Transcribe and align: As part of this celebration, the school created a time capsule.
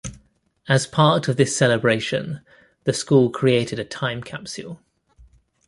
As 0.67 0.87
part 0.87 1.27
of 1.27 1.37
this 1.37 1.55
celebration, 1.55 2.41
the 2.85 2.91
school 2.93 3.29
created 3.29 3.77
a 3.77 3.83
time 3.85 4.23
capsule. 4.23 4.79